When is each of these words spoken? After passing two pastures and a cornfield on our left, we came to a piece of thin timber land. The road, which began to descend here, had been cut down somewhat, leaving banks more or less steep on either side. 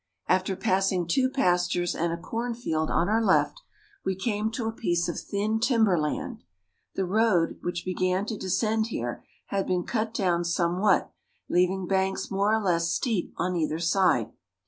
After 0.27 0.55
passing 0.55 1.05
two 1.05 1.29
pastures 1.29 1.93
and 1.93 2.11
a 2.11 2.17
cornfield 2.17 2.89
on 2.89 3.07
our 3.07 3.23
left, 3.23 3.61
we 4.03 4.15
came 4.15 4.49
to 4.53 4.65
a 4.65 4.71
piece 4.71 5.07
of 5.07 5.19
thin 5.19 5.59
timber 5.59 5.95
land. 5.95 6.43
The 6.95 7.05
road, 7.05 7.59
which 7.61 7.85
began 7.85 8.25
to 8.25 8.35
descend 8.35 8.87
here, 8.87 9.23
had 9.49 9.67
been 9.67 9.83
cut 9.83 10.11
down 10.15 10.43
somewhat, 10.43 11.11
leaving 11.49 11.85
banks 11.85 12.31
more 12.31 12.51
or 12.51 12.59
less 12.63 12.89
steep 12.89 13.31
on 13.37 13.55
either 13.55 13.77
side. 13.77 14.31